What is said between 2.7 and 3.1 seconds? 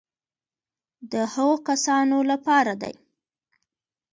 دي.